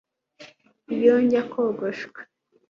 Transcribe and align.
iyo 0.95 1.15
njya 1.23 1.41
kogoshwa 1.51 2.19